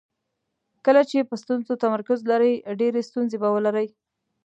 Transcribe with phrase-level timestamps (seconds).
[0.85, 3.87] کله چې په ستونزو تمرکز لرئ ډېرې ستونزې به ولرئ.